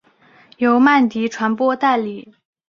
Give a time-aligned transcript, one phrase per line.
[0.57, 2.33] 由曼迪传播代理。